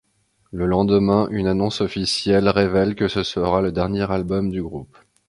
Le 0.49 0.65
lendemain, 0.65 1.27
une 1.29 1.45
annonce 1.45 1.81
officielle 1.81 2.49
révèle 2.49 2.95
que 2.95 3.07
ce 3.07 3.21
sera 3.21 3.61
le 3.61 3.71
dernier 3.71 4.09
album 4.11 4.49
du 4.49 4.63
groupe. 4.63 4.97